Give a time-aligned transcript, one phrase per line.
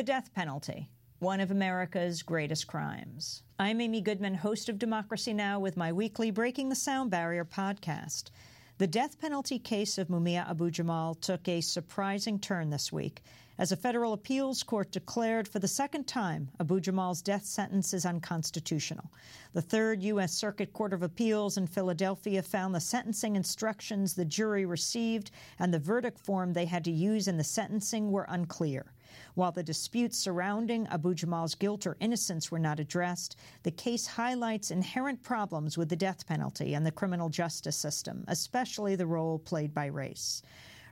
[0.00, 3.42] The death penalty, one of America's greatest crimes.
[3.58, 5.60] I'm Amy Goodman, host of Democracy Now!
[5.60, 8.30] with my weekly Breaking the Sound Barrier podcast.
[8.78, 13.22] The death penalty case of Mumia Abu Jamal took a surprising turn this week
[13.58, 18.06] as a federal appeals court declared for the second time Abu Jamal's death sentence is
[18.06, 19.12] unconstitutional.
[19.52, 20.32] The Third U.S.
[20.32, 25.78] Circuit Court of Appeals in Philadelphia found the sentencing instructions the jury received and the
[25.78, 28.94] verdict form they had to use in the sentencing were unclear.
[29.34, 34.70] While the disputes surrounding Abu Jamal's guilt or innocence were not addressed, the case highlights
[34.70, 39.74] inherent problems with the death penalty and the criminal justice system, especially the role played
[39.74, 40.42] by race.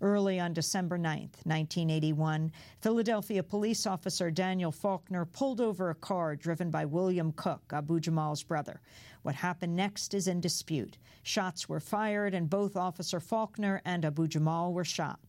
[0.00, 6.70] Early on December 9, 1981, Philadelphia police officer Daniel Faulkner pulled over a car driven
[6.70, 8.80] by William Cook, Abu Jamal's brother.
[9.22, 10.98] What happened next is in dispute.
[11.22, 15.25] Shots were fired, and both Officer Faulkner and Abu Jamal were shot.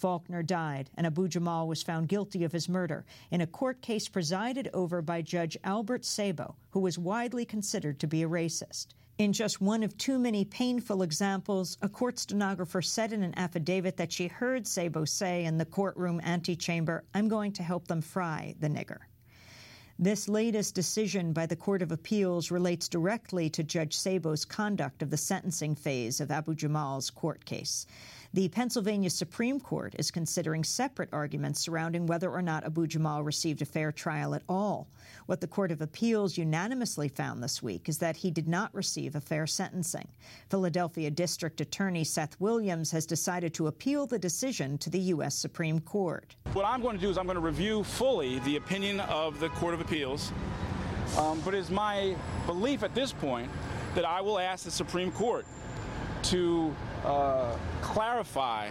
[0.00, 4.08] Faulkner died, and Abu Jamal was found guilty of his murder in a court case
[4.08, 8.94] presided over by Judge Albert Sabo, who was widely considered to be a racist.
[9.18, 13.98] In just one of too many painful examples, a court stenographer said in an affidavit
[13.98, 18.54] that she heard Sabo say in the courtroom antechamber, I'm going to help them fry
[18.58, 19.00] the nigger.
[20.02, 25.10] This latest decision by the Court of Appeals relates directly to Judge Sabo's conduct of
[25.10, 27.86] the sentencing phase of Abu Jamal's court case.
[28.32, 33.60] The Pennsylvania Supreme Court is considering separate arguments surrounding whether or not Abu Jamal received
[33.60, 34.86] a fair trial at all.
[35.26, 39.16] What the Court of Appeals unanimously found this week is that he did not receive
[39.16, 40.06] a fair sentencing.
[40.48, 45.34] Philadelphia District Attorney Seth Williams has decided to appeal the decision to the U.S.
[45.34, 46.36] Supreme Court.
[46.52, 49.48] What I'm going to do is I'm going to review fully the opinion of the
[49.48, 50.30] Court of Appeals,
[51.18, 52.14] um, but it's my
[52.46, 53.50] belief at this point
[53.96, 55.44] that I will ask the Supreme Court
[56.24, 58.68] to uh, clarify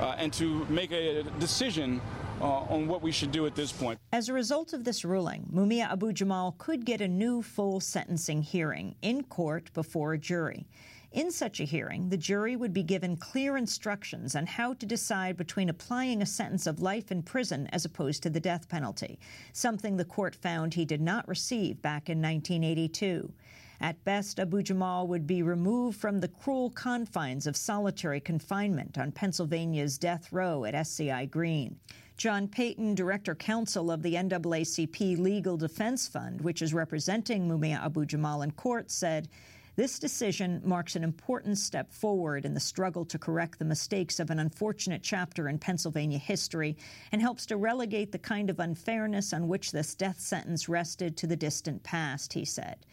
[0.00, 2.00] uh, and to make a decision
[2.40, 3.98] uh, on what we should do at this point.
[4.12, 8.42] As a result of this ruling, Mumia Abu Jamal could get a new full sentencing
[8.42, 10.66] hearing in court before a jury.
[11.12, 15.36] In such a hearing, the jury would be given clear instructions on how to decide
[15.36, 19.20] between applying a sentence of life in prison as opposed to the death penalty,
[19.52, 23.32] something the court found he did not receive back in 1982.
[23.80, 29.12] At best, Abu Jamal would be removed from the cruel confines of solitary confinement on
[29.12, 31.78] Pennsylvania's death row at SCI Greene.
[32.16, 38.06] John Payton, director counsel of the NAACP Legal Defense Fund, which is representing Mumia Abu
[38.06, 39.28] Jamal in court, said,
[39.76, 44.30] this decision marks an important step forward in the struggle to correct the mistakes of
[44.30, 46.76] an unfortunate chapter in Pennsylvania history
[47.10, 51.26] and helps to relegate the kind of unfairness on which this death sentence rested to
[51.26, 52.86] the distant past, he said.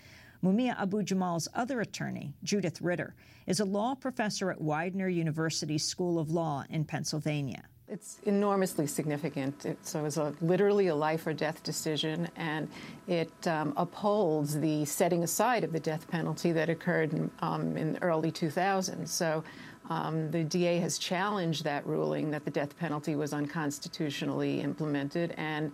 [0.43, 3.13] Mumia Abu Jamal's other attorney, Judith Ritter,
[3.45, 7.63] is a law professor at Widener University School of Law in Pennsylvania.
[7.87, 9.65] It's enormously significant.
[9.65, 12.69] It, so it's a, literally a life or death decision, and
[13.07, 18.01] it um, upholds the setting aside of the death penalty that occurred um, in the
[18.01, 19.09] early 2000s.
[19.09, 19.43] So
[19.89, 25.71] um, the DA has challenged that ruling that the death penalty was unconstitutionally implemented, and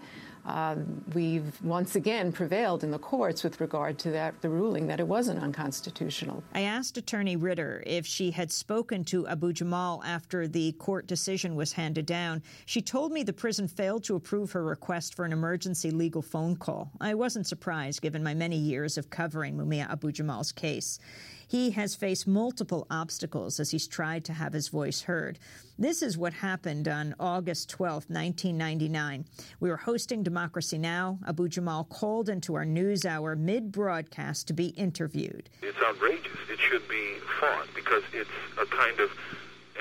[0.48, 0.76] uh,
[1.14, 5.08] we've once again prevailed in the courts with regard to that the ruling that it
[5.08, 6.42] wasn't unconstitutional.
[6.54, 11.56] I asked Attorney Ritter if she had spoken to Abu Jamal after the court decision
[11.56, 12.42] was handed down.
[12.66, 16.56] She told me the prison failed to approve her request for an emergency legal phone
[16.56, 16.92] call.
[17.02, 21.00] I wasn't surprised given my many years of covering Mumia Abu Jamal's case.
[21.48, 25.40] He has faced multiple obstacles as he's tried to have his voice heard.
[25.80, 29.26] This is what happened on August 12, 1999.
[29.62, 31.20] We were hosting Democracy Now!
[31.26, 35.50] Abu Jamal called into our news hour mid broadcast to be interviewed.
[35.62, 36.38] It's outrageous.
[36.52, 38.30] It should be fought because it's
[38.62, 39.10] a kind of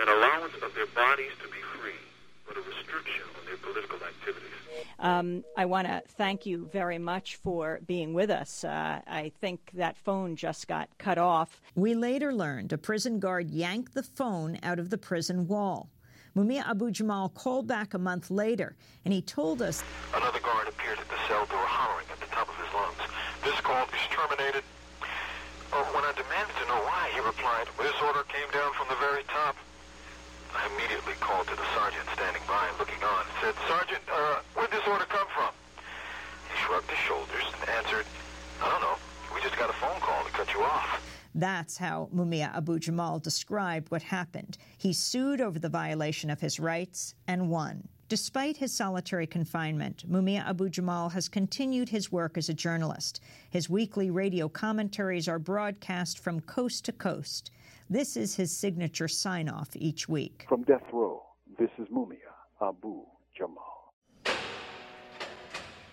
[0.01, 1.99] an allowance of their bodies to be free,
[2.47, 4.51] but a restriction on their political activities.
[4.99, 8.65] Um, I want to thank you very much for being with us.
[8.65, 11.61] Uh, I think that phone just got cut off.
[11.75, 15.91] We later learned a prison guard yanked the phone out of the prison wall.
[16.37, 20.99] Mumia Abu Jamal called back a month later, and he told us Another guard appeared
[20.99, 23.01] at the cell door hollering at the top of his lungs.
[23.43, 24.63] This call is terminated.
[25.73, 28.97] Uh, when I demanded to know why, he replied, This order came down from the
[29.01, 29.57] very top.
[30.65, 33.25] Immediately called to the sergeant standing by and looking on.
[33.43, 35.53] Said, Sergeant, uh, where'd this order come from?
[36.51, 38.07] He shrugged his shoulders and answered,
[38.63, 38.97] I don't know.
[39.35, 41.03] We just got a phone call to cut you off.
[41.35, 44.57] That's how Mumia Abu Jamal described what happened.
[44.79, 47.89] He sued over the violation of his rights and won.
[48.09, 53.21] Despite his solitary confinement, Mumia Abu Jamal has continued his work as a journalist.
[53.51, 57.51] His weekly radio commentaries are broadcast from coast to coast.
[57.91, 60.47] This is his signature sign off each week.
[60.49, 61.21] From death row,
[61.59, 62.31] this is Mumia
[62.63, 63.03] Abu
[63.37, 63.93] Jamal.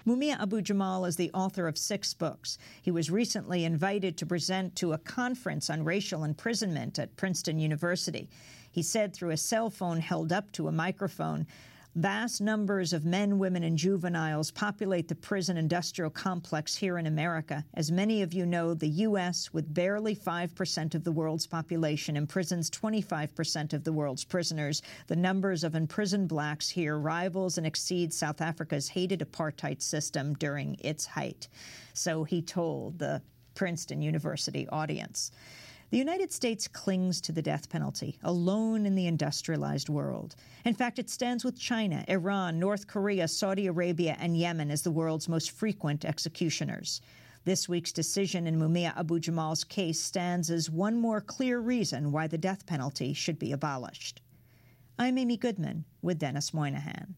[0.05, 2.59] Mumia Abu Jamal is the author of six books.
[2.83, 8.29] He was recently invited to present to a conference on racial imprisonment at Princeton University.
[8.69, 11.47] He said through a cell phone held up to a microphone,
[11.95, 17.63] Vast numbers of men, women, and juveniles populate the prison industrial complex here in America.
[17.75, 22.71] As many of you know, the U.S., with barely 5% of the world's population, imprisons
[22.71, 24.81] 25% of the world's prisoners.
[25.05, 30.75] The numbers of imprisoned blacks here rivals and exceeds South Africa's hated apartheid system during
[30.79, 31.47] its height.
[31.93, 33.21] So he told the
[33.53, 35.31] Princeton University audience.
[35.89, 40.35] The United States clings to the death penalty, alone in the industrialized world.
[40.65, 44.91] In fact, it stands with China, Iran, North Korea, Saudi Arabia, and Yemen as the
[44.91, 47.01] world's most frequent executioners.
[47.45, 52.25] This week's decision in Mumia Abu Jamal's case stands as one more clear reason why
[52.25, 54.21] the death penalty should be abolished.
[54.97, 57.15] I'm Amy Goodman with Denis Moynihan.